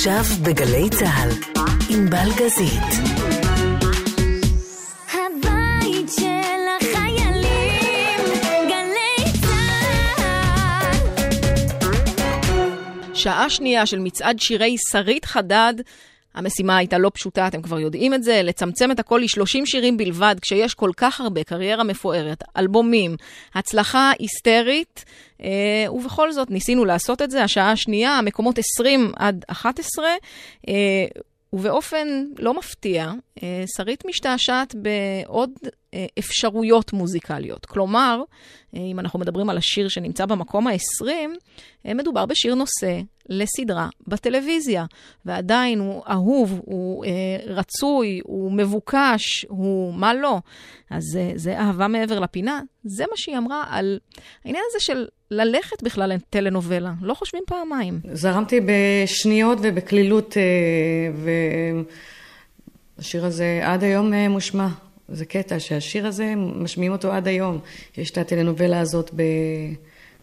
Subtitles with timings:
[0.00, 1.30] עכשיו בגלי צה"ל,
[1.90, 2.82] עם בלגזית.
[5.12, 8.20] הבית של החיילים,
[8.68, 10.94] גלי צה"ל.
[13.14, 15.74] שעה שנייה של מצעד שירי שרית חדד.
[16.34, 20.36] המשימה הייתה לא פשוטה, אתם כבר יודעים את זה, לצמצם את הכל ל-30 שירים בלבד,
[20.42, 23.16] כשיש כל כך הרבה קריירה מפוארת, אלבומים,
[23.54, 25.04] הצלחה היסטרית,
[25.42, 27.44] אה, ובכל זאת ניסינו לעשות את זה.
[27.44, 30.06] השעה השנייה, המקומות 20 עד 11,
[30.68, 30.74] אה,
[31.52, 33.12] ובאופן לא מפתיע,
[33.76, 35.50] שרית משתעשעת בעוד
[35.94, 37.66] אה, אפשרויות מוזיקליות.
[37.66, 38.22] כלומר,
[38.76, 41.08] אה, אם אנחנו מדברים על השיר שנמצא במקום ה-20,
[41.86, 44.84] אה, מדובר בשיר נושא לסדרה בטלוויזיה,
[45.24, 47.04] ועדיין הוא אהוב, הוא
[47.46, 50.38] רצוי, הוא מבוקש, הוא מה לא.
[50.90, 52.60] אז אה, זה אהבה מעבר לפינה.
[52.84, 53.98] זה מה שהיא אמרה על
[54.44, 56.92] העניין הזה של ללכת בכלל לטלנובלה.
[57.02, 58.00] לא חושבים פעמיים.
[58.12, 60.42] זרמתי בשניות ובקלילות, אה,
[63.00, 64.68] והשיר הזה עד היום אה, מושמע.
[65.08, 67.58] זה קטע שהשיר הזה, משמיעים אותו עד היום.
[67.96, 69.22] יש את הטלנובלה הזאת ב...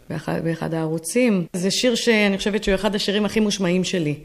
[0.10, 1.46] באחד, באחד הערוצים.
[1.54, 4.16] זה שיר שאני חושבת שהוא אחד השירים הכי מושמעים שלי.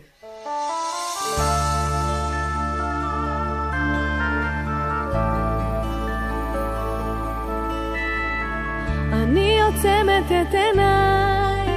[9.12, 11.69] אני עוצמת את עיניי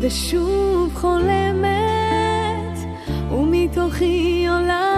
[0.00, 2.78] ושוב חולמת
[3.30, 4.91] ומתוכי עולה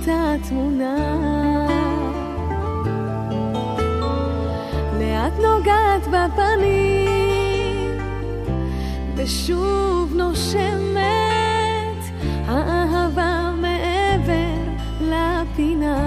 [0.00, 0.96] אותה תמונה
[5.00, 7.98] לאט נוגעת בפנים
[9.16, 12.02] ושוב נושמת
[12.46, 15.98] האהבה מעבר לפינה.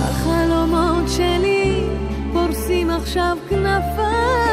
[0.00, 1.86] החלומות שלי
[2.32, 4.44] פורסים עכשיו כנפיים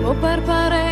[0.00, 0.83] כמו פרפרי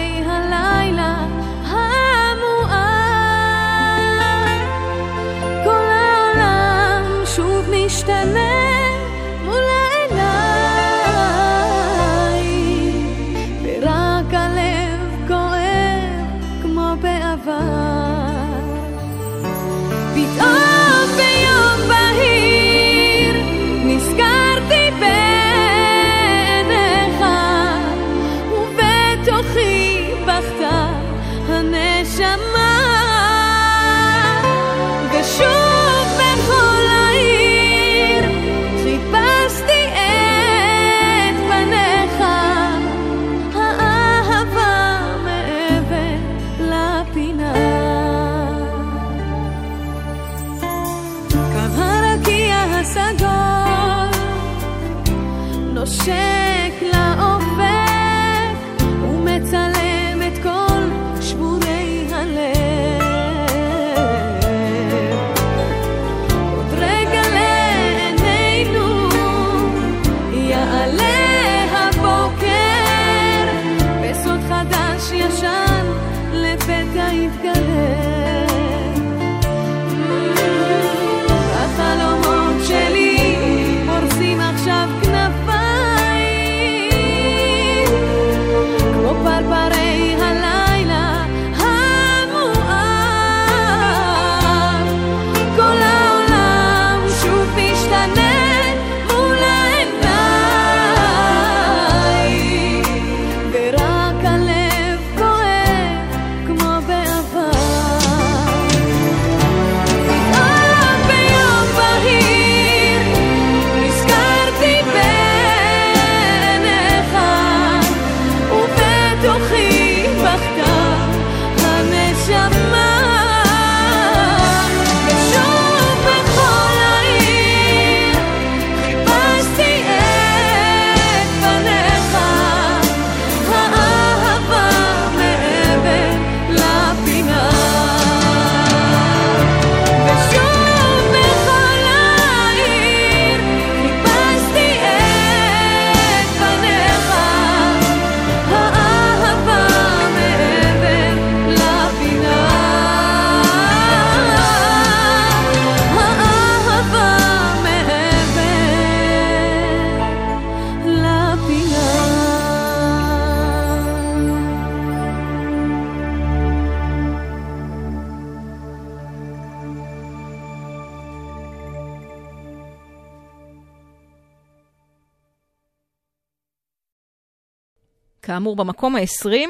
[178.22, 179.48] כאמור, במקום ה-20,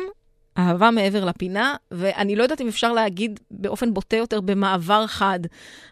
[0.59, 5.41] אהבה מעבר לפינה, ואני לא יודעת אם אפשר להגיד באופן בוטה יותר במעבר חד.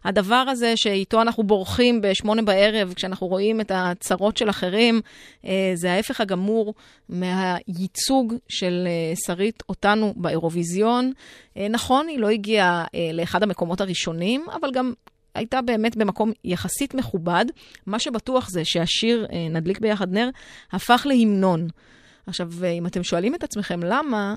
[0.05, 5.01] הדבר הזה שאיתו אנחנו בורחים בשמונה בערב, כשאנחנו רואים את הצרות של אחרים,
[5.45, 6.75] אה, זה ההפך הגמור
[7.09, 11.13] מהייצוג של אה, שרית אותנו באירוויזיון.
[11.57, 14.93] אה, נכון, היא לא הגיעה לאחד המקומות הראשונים, אבל גם
[15.35, 17.45] הייתה באמת במקום יחסית מכובד.
[17.87, 20.31] מה שבטוח זה שהשיר נדליק ביחד נר
[20.73, 21.69] הפך להמנון.
[22.31, 24.35] עכשיו, אם אתם שואלים את עצמכם למה,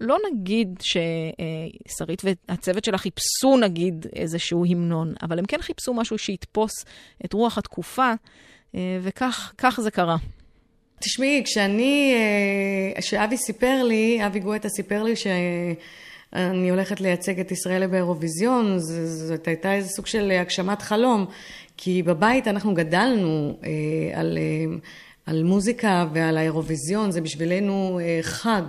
[0.00, 6.72] לא נגיד ששרית והצוות שלה חיפשו נגיד איזשהו המנון, אבל הם כן חיפשו משהו שיתפוס
[7.24, 8.12] את רוח התקופה,
[8.74, 10.16] אה, וכך זה קרה.
[11.00, 17.86] תשמעי, כשאני, אה, כשאבי סיפר לי, אבי גואטה סיפר לי שאני הולכת לייצג את ישראל
[17.86, 21.26] באירוויזיון, זאת הייתה איזה סוג של הגשמת חלום,
[21.76, 24.38] כי בבית אנחנו גדלנו אה, על,
[25.32, 28.62] על מוזיקה ועל האירוויזיון, זה בשבילנו חג.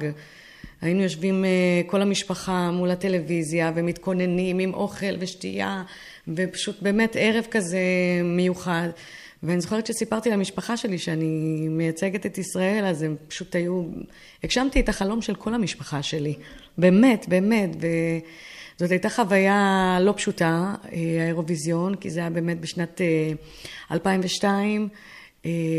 [0.82, 5.84] היינו יושבים אה, כל המשפחה מול הטלוויזיה ומתכוננים עם אוכל ושתייה
[6.28, 7.80] ופשוט באמת ערב כזה
[8.24, 8.90] מיוחד.
[9.44, 13.84] ואני זוכרת שסיפרתי למשפחה שלי שאני מייצגת את ישראל, אז הם פשוט היו...
[14.44, 16.34] הגשמתי את החלום של כל המשפחה שלי.
[16.78, 17.70] באמת, באמת.
[18.80, 23.02] וזאת הייתה חוויה לא פשוטה, אה, האירוויזיון, כי זה היה באמת בשנת
[23.92, 24.88] 2002, אה,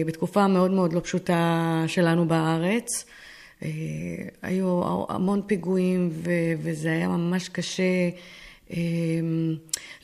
[0.07, 3.05] בתקופה מאוד מאוד לא פשוטה שלנו בארץ.
[3.63, 3.69] אה,
[4.43, 8.09] היו המון פיגועים ו- וזה היה ממש קשה
[8.71, 8.77] אה,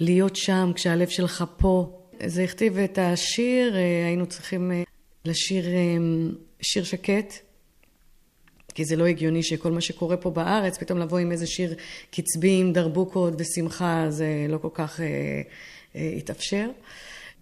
[0.00, 2.00] להיות שם כשהלב שלך פה.
[2.26, 4.72] זה הכתיב את השיר, אה, היינו צריכים
[5.24, 5.64] לשיר
[6.60, 7.34] שיר שקט,
[8.74, 11.74] כי זה לא הגיוני שכל מה שקורה פה בארץ, פתאום לבוא עם איזה שיר
[12.10, 15.00] קצבי עם דרבוקות ושמחה, זה לא כל כך
[15.94, 16.66] התאפשר.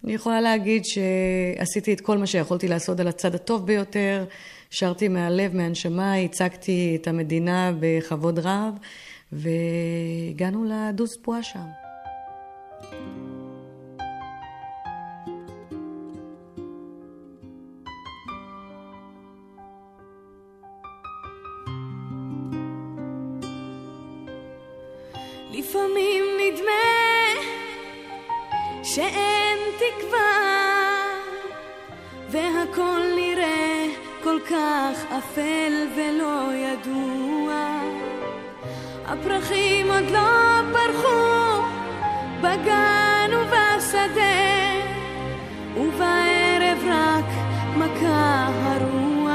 [0.03, 4.25] אני יכולה להגיד שעשיתי את כל מה שיכולתי לעשות על הצד הטוב ביותר.
[4.69, 8.73] שרתי מהלב, מהנשמה, הצגתי את המדינה בכבוד רב,
[9.31, 11.59] והגענו לדוס פועה שם.
[25.51, 26.98] לפעמים נדמה
[28.95, 30.31] שאין תקווה
[32.29, 33.85] והכל נראה
[34.23, 37.79] כל כך אפל ולא ידוע.
[39.05, 41.61] הפרחים עוד לא פרחו
[42.41, 44.39] בגן ובשדה,
[45.77, 47.29] ובערב רק
[47.77, 49.29] מכה הרוח.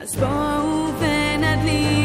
[0.00, 1.97] אז בואו ונדליק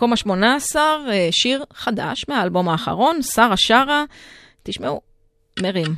[0.00, 0.76] במקום ה-18,
[1.30, 4.04] שיר חדש מהאלבום האחרון, שרה שרה.
[4.62, 5.00] תשמעו,
[5.62, 5.94] מרים.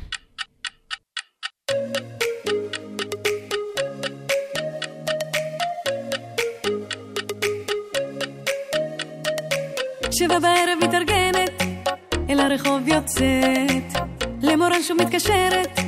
[10.11, 11.61] שבע בערב מתארגנת,
[12.29, 14.01] אל הרחוב יוצאת,
[14.41, 15.79] למורן שוב מתקשרת,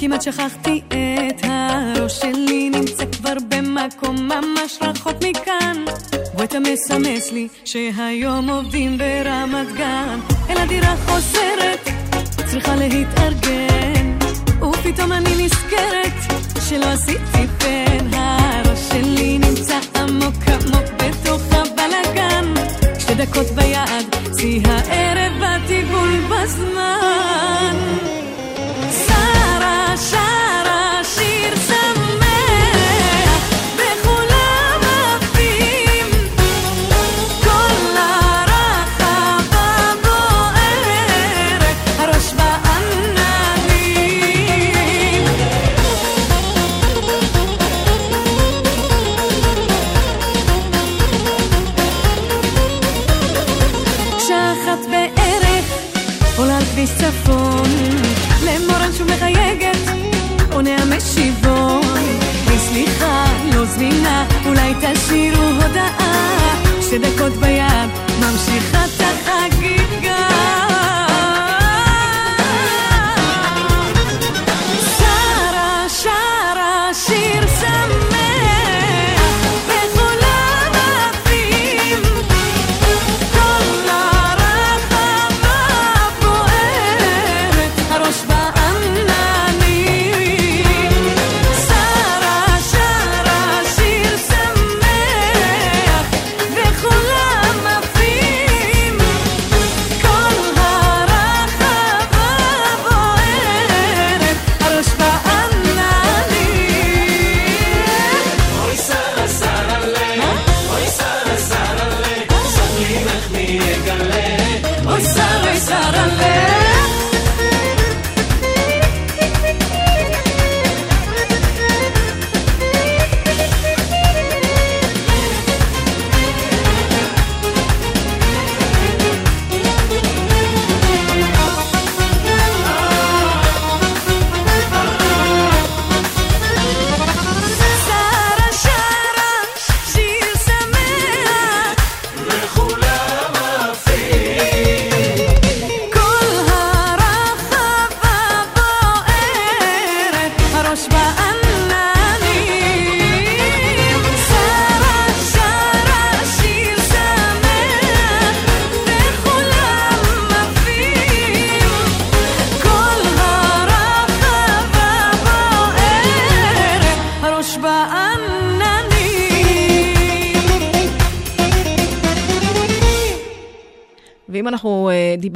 [0.00, 5.84] כמעט שכחתי את הראש שלי נמצא כבר במקום ממש רחוק מכאן.
[6.38, 10.18] ואתה מסמס לי שהיום עובדים ברמת גן,
[10.50, 11.88] אל הדירה חוזרת,
[12.46, 14.18] צריכה להתארגן,
[14.62, 16.32] ופתאום אני נזכרת
[16.68, 22.54] שלא עשיתי פן, הראש שלי נמצא עמוק עמוק בתוך הבלאגן.
[22.98, 26.89] שתי דקות ביד, שיא הערב בטיפול בזמן.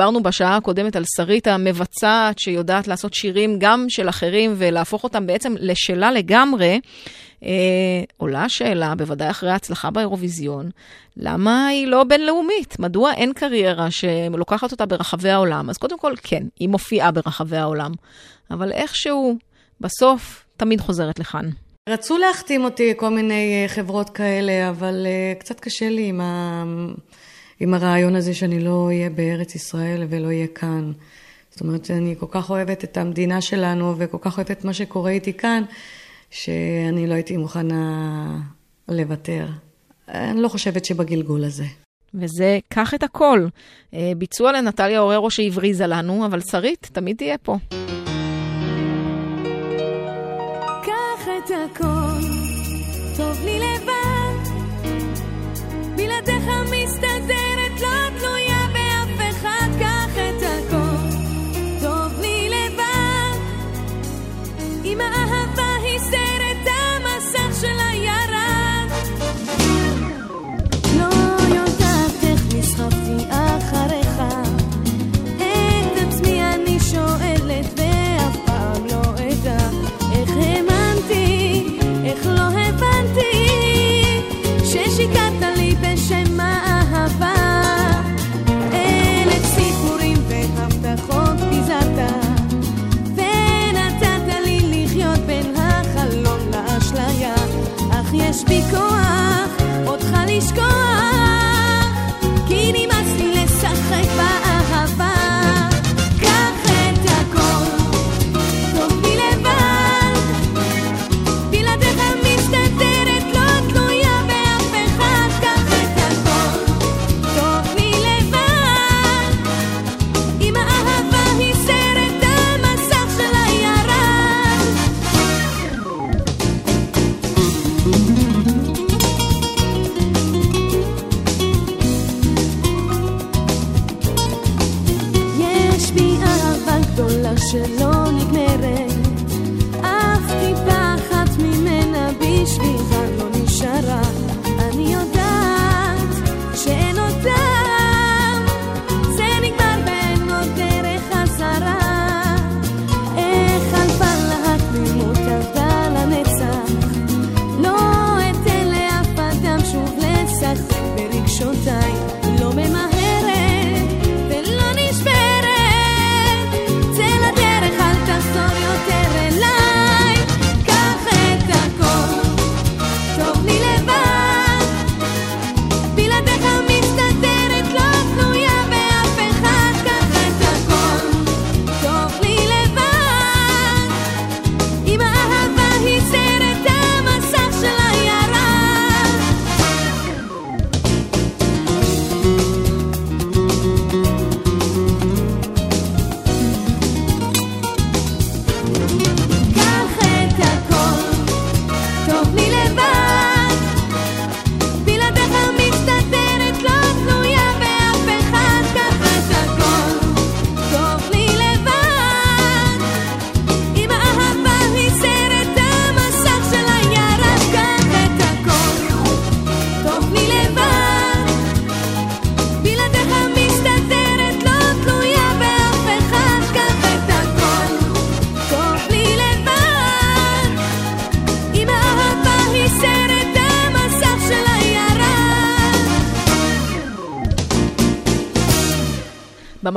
[0.04, 5.54] דיברנו בשעה הקודמת על שרית המבצעת שיודעת לעשות שירים גם של אחרים ולהפוך אותם בעצם
[5.58, 6.80] לשלה לגמרי,
[7.40, 7.44] uh,
[8.16, 10.70] עולה השאלה, בוודאי אחרי ההצלחה באירוויזיון,
[11.16, 12.78] למה היא לא בינלאומית?
[12.78, 15.70] מדוע אין קריירה שלוקחת אותה ברחבי העולם?
[15.70, 17.92] אז קודם כל, כן, היא מופיעה ברחבי העולם,
[18.50, 19.36] אבל איכשהו,
[19.80, 21.50] בסוף, תמיד חוזרת לכאן.
[21.88, 26.64] רצו להחתים אותי כל מיני אה, חברות כאלה, אבל אה, קצת קשה לי עם, ה...
[27.60, 30.92] עם הרעיון הזה שאני לא אהיה בארץ ישראל ולא אהיה כאן.
[31.50, 35.10] זאת אומרת, אני כל כך אוהבת את המדינה שלנו וכל כך אוהבת את מה שקורה
[35.10, 35.62] איתי כאן,
[36.30, 38.40] שאני לא הייתי מוכנה
[38.88, 39.46] לוותר.
[40.08, 41.64] אני לא חושבת שבגלגול הזה.
[42.14, 43.46] וזה קח את הכל.
[43.94, 47.56] אה, ביצוע לנטליה אוררו שהבריזה לנו, אבל שרית תמיד תהיה פה.
[50.82, 51.93] קח את הכל,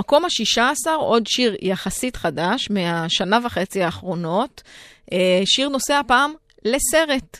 [0.07, 4.63] במקום ה-16 עוד שיר יחסית חדש מהשנה וחצי האחרונות,
[5.13, 6.33] אה, שיר נושא הפעם
[6.65, 7.37] לסרט.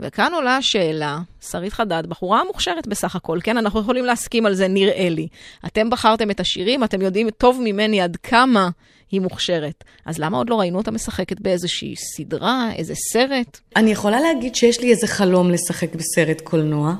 [0.00, 1.18] וכאן עולה השאלה,
[1.50, 3.56] שרית חדד, בחורה מוכשרת בסך הכל, כן?
[3.56, 5.28] אנחנו יכולים להסכים על זה, נראה לי.
[5.66, 8.68] אתם בחרתם את השירים, אתם יודעים טוב ממני עד כמה
[9.10, 9.84] היא מוכשרת.
[10.04, 13.60] אז למה עוד לא ראינו אותה משחקת באיזושהי סדרה, איזה סרט?
[13.76, 16.94] אני יכולה להגיד שיש לי איזה חלום לשחק בסרט קולנוע.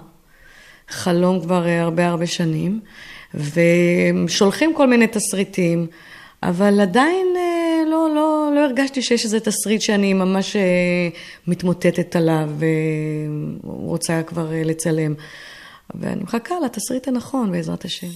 [0.88, 2.80] חלום כבר אה, הרבה הרבה שנים,
[3.36, 5.86] ושולחים כל מיני תסריטים,
[6.42, 11.08] אבל עדיין אה, לא, לא, לא הרגשתי שיש איזה תסריט שאני ממש אה,
[11.46, 12.50] מתמוטטת עליו
[13.64, 15.14] ורוצה כבר אה, לצלם.
[15.94, 18.06] ואני מחכה לתסריט הנכון, בעזרת השם.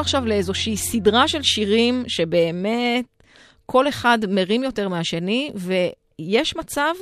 [0.00, 3.04] עכשיו לאיזושהי סדרה של שירים שבאמת
[3.66, 6.94] כל אחד מרים יותר מהשני, ויש מצב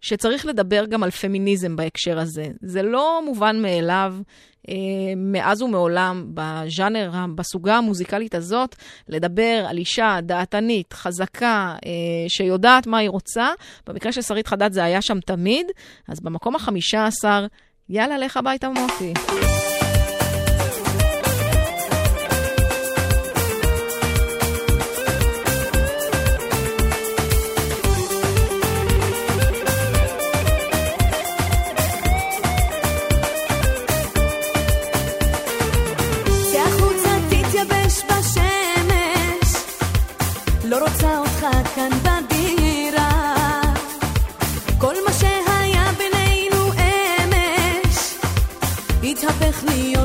[0.00, 2.46] שצריך לדבר גם על פמיניזם בהקשר הזה.
[2.60, 4.14] זה לא מובן מאליו
[4.68, 4.74] אה,
[5.16, 8.76] מאז ומעולם בז'אנר, בסוגה המוזיקלית הזאת,
[9.08, 11.90] לדבר על אישה דעתנית, חזקה, אה,
[12.28, 13.48] שיודעת מה היא רוצה.
[13.86, 15.66] במקרה של שרית חדד זה היה שם תמיד,
[16.08, 17.46] אז במקום החמישה עשר,
[17.88, 19.12] יאללה, לך הביתה מוטי.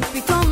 [0.01, 0.48] become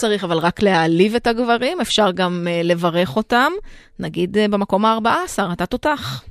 [0.00, 3.52] צריך אבל רק להעליב את הגברים, אפשר גם אה, לברך אותם.
[3.98, 6.22] נגיד אה, במקום ה-14, אתה תותח.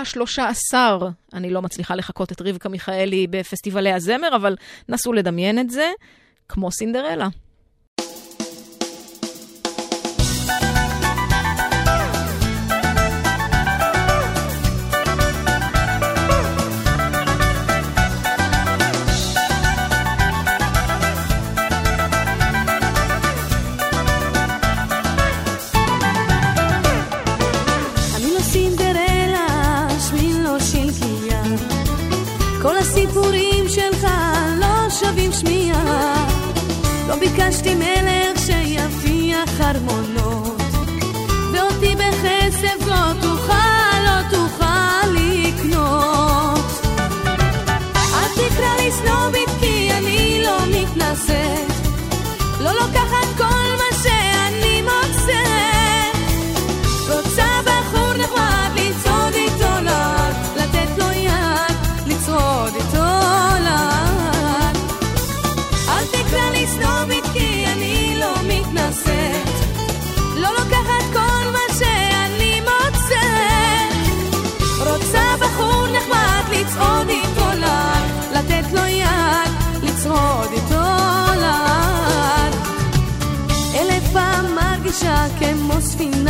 [0.00, 1.08] השלושה עשר.
[1.34, 4.56] אני לא מצליחה לחקות את רבקה מיכאלי בפסטיבלי הזמר, אבל
[4.88, 5.90] נסו לדמיין את זה,
[6.48, 7.28] כמו סינדרלה.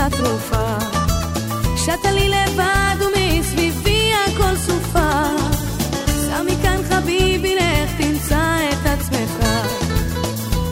[0.09, 0.79] ספינה טרופה
[1.77, 5.23] שטה לי לבד ומסביבי הכל סופה.
[6.07, 9.47] סמי כאן חביבי לך תמצא את עצמך.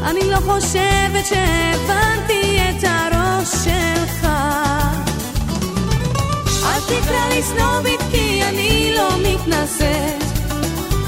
[0.03, 4.27] אני לא חושבת שהבנתי את הראש שלך.
[6.64, 10.22] אל תקרא לי סנובית כי אני לא מתנשאת.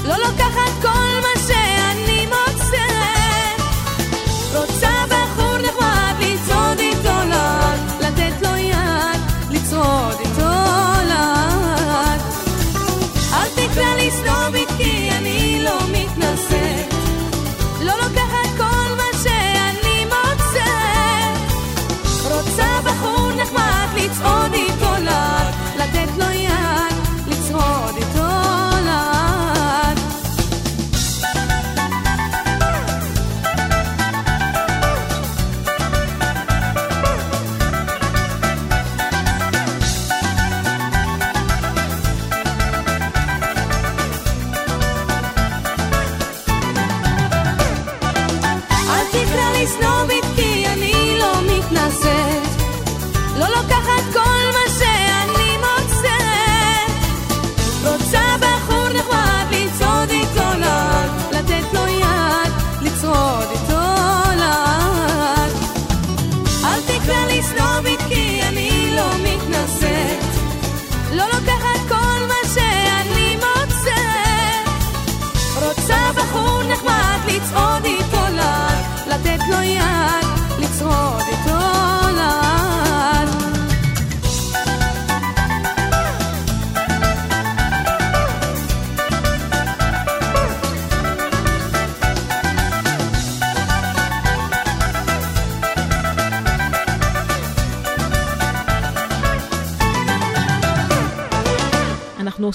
[0.05, 0.58] לא לוקחת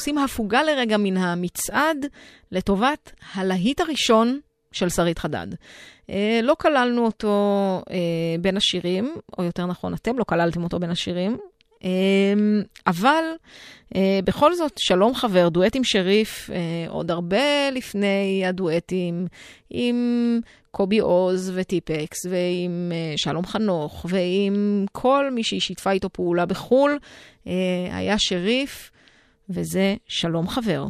[0.05, 2.07] עושים הפוגה לרגע מן המצעד
[2.53, 4.41] לטובת הלהיט הראשון
[4.73, 5.47] של שרית חדד.
[6.11, 7.33] אה, לא כללנו אותו
[7.91, 7.97] אה,
[8.41, 11.37] בין השירים, או יותר נכון, אתם לא כללתם אותו בין השירים,
[11.85, 11.91] אה,
[12.87, 13.25] אבל
[13.97, 16.57] אה, בכל זאת, שלום חבר, דואט עם שריף, אה,
[16.89, 19.27] עוד הרבה לפני הדואטים
[19.71, 20.41] עם
[20.71, 26.99] קובי עוז וטיפקס, ועם שלום חנוך, ועם כל מי שהיא שיתפה איתו פעולה בחו"ל,
[27.47, 27.53] אה,
[27.97, 28.91] היה שריף.
[29.49, 30.85] וזה שלום חבר.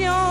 [0.00, 0.29] canción.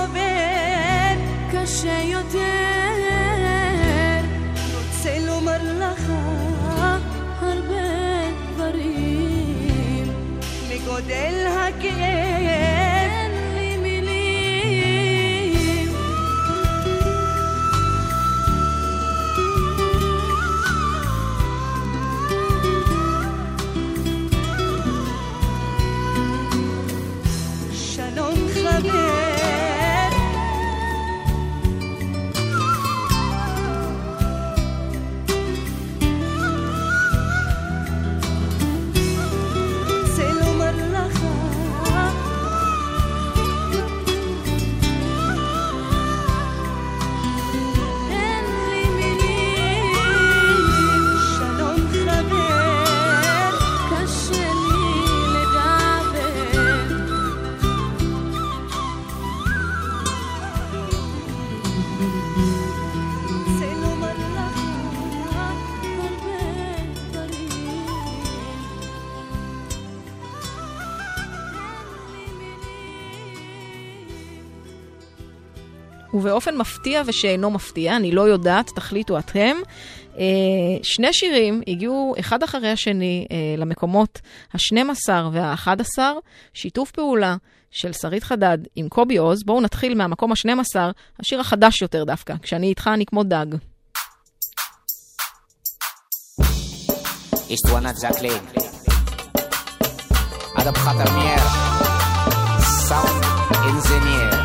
[76.20, 79.56] ובאופן מפתיע ושאינו מפתיע, אני לא יודעת, תחליטו אתם.
[80.18, 80.24] אה,
[80.84, 84.20] שני שירים הגיעו אחד אחרי השני אה, למקומות
[84.54, 86.00] ה-12 וה-11,
[86.54, 87.36] שיתוף פעולה
[87.72, 89.44] של שרית חדד עם קובי עוז.
[89.44, 90.80] בואו נתחיל מהמקום ה-12,
[91.20, 93.46] השיר החדש יותר דווקא, כשאני איתך אני כמו דג.
[97.50, 98.46] Isto Ana Jacqueline.
[100.60, 101.42] Adam Khatarmier.
[102.88, 103.24] Sound
[103.72, 104.39] engineer.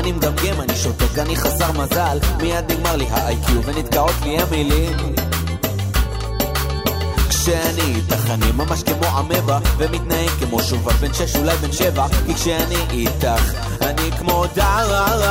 [0.00, 2.18] אני מגמגם, אני שותק, אני חסר מזל.
[2.42, 5.29] מיד נגמר לי ה-IQ ונתקעות לי המילים
[7.42, 12.34] כשאני איתך אני ממש כמו אמבה ומתנהג כמו שובב בן שש אולי בן שבע כי
[12.34, 15.30] כשאני איתך אני כמו דג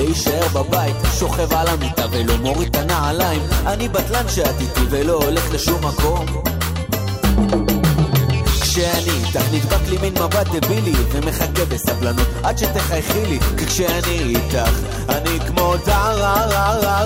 [0.00, 3.42] להישאר בבית שוכב על המיטה ולא מוריד את הנעליים.
[3.66, 6.26] אני בטלן שאת איתי ולא הולך לשום מקום.
[8.60, 13.38] כשאני איתך נדבק לי מין מבט דבילי ומחכה בסבלנות עד שתחייכי לי.
[13.58, 14.70] כי כשאני איתך
[15.08, 17.00] אני כמו דג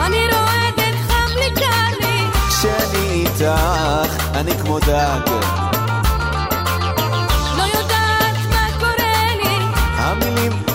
[0.00, 5.79] אני רועדת, חם לי, קר לי, כשאני איתך אני כמו דג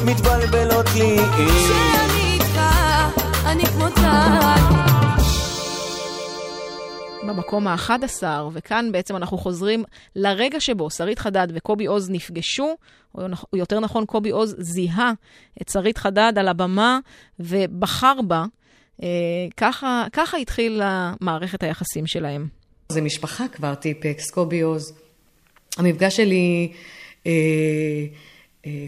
[0.05, 2.59] מתבלבלות לי כשאני איתך,
[3.45, 4.75] אני כמו דג.
[7.27, 9.83] במקום ה-11, וכאן בעצם אנחנו חוזרים
[10.15, 12.75] לרגע שבו שרית חדד וקובי עוז נפגשו,
[13.15, 15.13] או יותר נכון, קובי עוז זיהה
[15.61, 16.99] את שרית חדד על הבמה
[17.39, 18.45] ובחר בה.
[19.03, 19.07] אה,
[19.57, 22.47] ככה, ככה התחילה מערכת היחסים שלהם.
[22.89, 24.93] זה משפחה כבר, טיפקס, קובי עוז.
[25.77, 26.71] המפגש שלי
[27.27, 27.31] אה,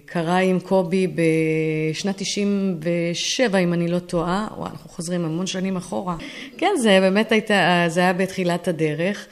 [0.06, 4.48] קרה עם קובי בשנת 97, אם אני לא טועה.
[4.58, 6.16] וואו, אנחנו חוזרים המון שנים אחורה.
[6.58, 9.28] כן, זה באמת הייתה, זה היה בתחילת הדרך.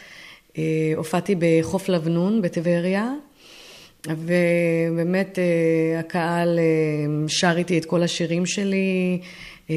[0.57, 3.13] אה, הופעתי בחוף לבנון בטבריה,
[4.07, 9.19] ובאמת אה, הקהל אה, שר איתי את כל השירים שלי.
[9.69, 9.75] אה,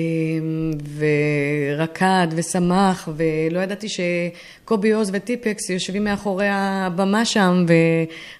[1.76, 7.64] ורקד ושמח, ולא ידעתי שקובי עוז וטיפקס יושבים מאחורי הבמה שם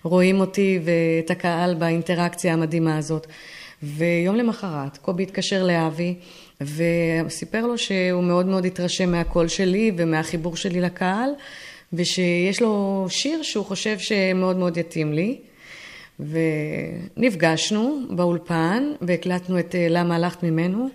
[0.05, 3.27] ורואים אותי ואת הקהל באינטראקציה המדהימה הזאת.
[3.83, 6.15] ויום למחרת קובי התקשר לאבי
[6.61, 11.31] וסיפר לו שהוא מאוד מאוד התרשם מהקול שלי ומהחיבור שלי לקהל
[11.93, 15.39] ושיש לו שיר שהוא חושב שמאוד מאוד יתאים לי.
[17.17, 20.89] ונפגשנו באולפן והקלטנו את אה, למה הלכת ממנו.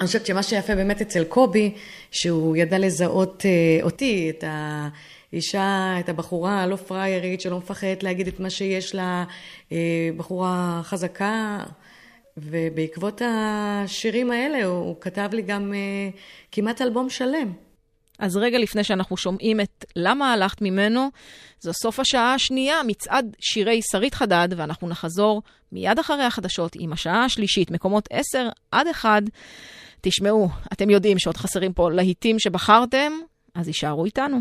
[0.00, 1.74] אני חושבת שמה שיפה באמת אצל קובי,
[2.10, 4.44] שהוא ידע לזהות אה, אותי, את
[5.32, 9.24] האישה, את הבחורה הלא פריירית, שלא מפחדת להגיד את מה שיש לה,
[9.72, 11.58] אה, בחורה חזקה,
[12.36, 15.72] ובעקבות השירים האלה הוא, כתב לי גם
[16.52, 17.52] כמעט אלבום שלם.
[18.18, 21.10] אז רגע לפני שאנחנו שומעים את למה הלכת ממנו,
[21.60, 25.42] זו סוף השעה השנייה, מצעד שירי שרית חדד, ואנחנו נחזור
[25.72, 29.22] מיד אחרי החדשות עם השעה השלישית, מקומות 10 עד 1.
[30.00, 33.12] תשמעו, אתם יודעים שעוד חסרים פה להיטים שבחרתם,
[33.54, 34.40] אז יישארו איתנו.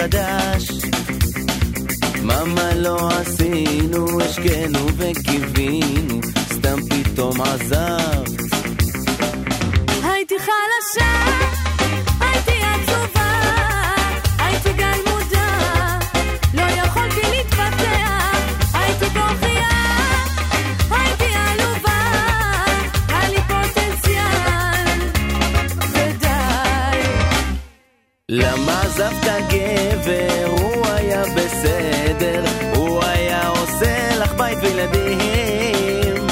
[0.00, 0.70] מחדש.
[2.22, 6.20] מה מה לא עשינו, השקנו וקיווינו,
[6.52, 8.19] סתם פתאום עזבת.
[28.60, 30.46] למה עזבת גבר?
[30.46, 32.44] הוא היה בסדר,
[32.74, 36.26] הוא היה עושה לך בית וילדים.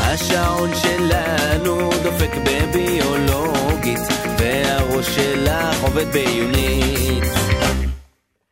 [0.00, 4.00] השעון שלנו דופק בביולוגית,
[4.38, 7.24] והראש שלך עובד בעיונית.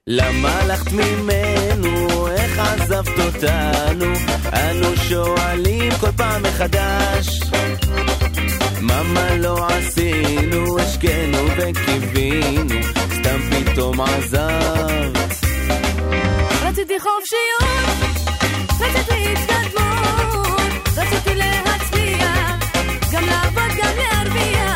[0.07, 2.29] למה הלכת ממנו?
[2.29, 4.13] איך עזבת אותנו?
[4.53, 7.41] אנו שואלים כל פעם מחדש.
[8.81, 12.75] מה מה לא עשינו, השקנו וקיווינו,
[13.13, 15.35] סתם פתאום עזבת.
[16.63, 18.31] רציתי חופשיות,
[18.81, 22.59] רציתי התקדמות, רציתי להצליח,
[23.13, 24.70] גם לעבוד, גם להרוויח,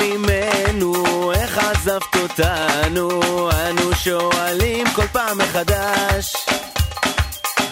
[0.00, 1.32] ממנו?
[1.32, 3.10] איך עזבת אותנו?
[3.50, 6.34] אנו שואלים כל פעם מחדש.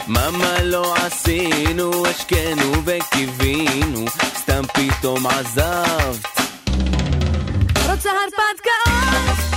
[0.07, 4.05] מה מה לא עשינו, השקנו וקיווינו,
[4.39, 6.27] סתם פתאום עזבת.
[7.91, 9.56] רוצה הרפתקאות,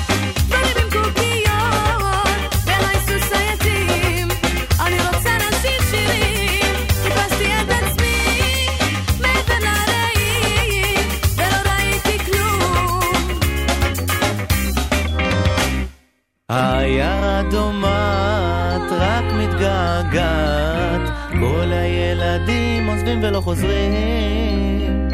[16.50, 25.10] העיירה דומעת, רק מתגעגעת, כל הילדים עוזבים ולא חוזרים.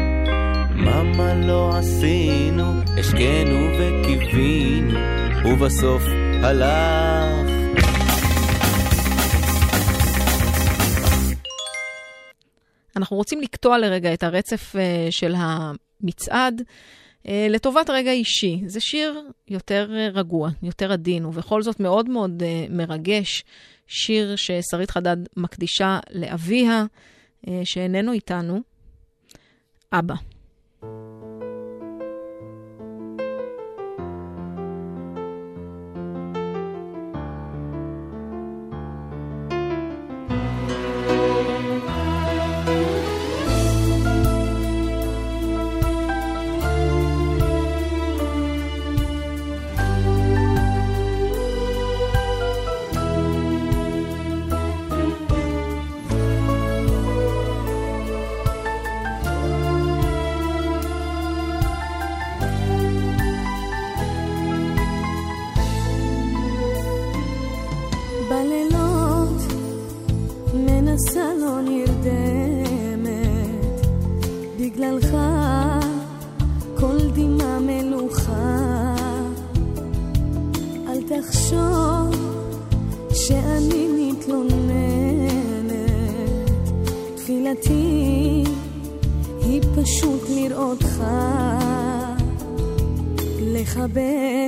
[0.76, 2.64] מה לא עשינו,
[2.98, 4.98] השקנו וקיווינו,
[5.44, 6.02] ובסוף
[6.42, 7.50] הלך.
[12.96, 16.62] אנחנו רוצים לקטוע לרגע את הרצף אה, של המצעד
[17.28, 18.62] לטובת רגע אישי.
[18.66, 23.44] זה שיר יותר אה, רגוע, יותר עדין, ובכל זאת מאוד מאוד אה, מרגש.
[23.86, 26.84] שיר ששרית חדד מקדישה לאביה,
[27.48, 28.60] אה, שאיננו איתנו,
[29.92, 30.14] אבא.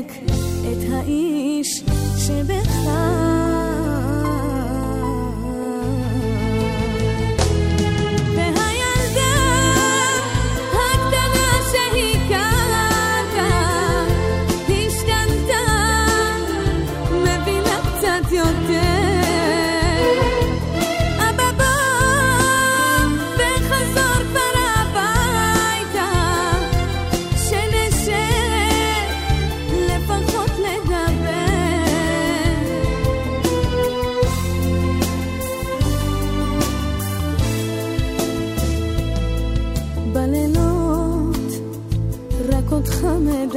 [0.08, 1.84] את האיש
[2.26, 3.67] שבך.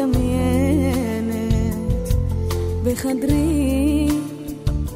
[0.06, 1.34] מדמיינת
[2.84, 4.08] בחדרי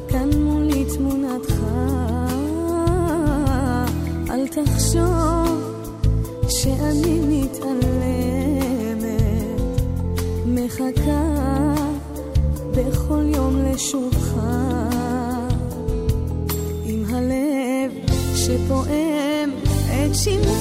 [0.08, 1.62] כאן מולי תמונתך.
[4.30, 5.74] אל תחשוב
[6.48, 8.00] שאני מתעלמת
[10.46, 11.34] מחכה
[12.70, 14.34] בכל יום לשובך.
[16.84, 17.92] עם הלב
[18.34, 19.50] שפועם
[19.86, 20.55] את שמך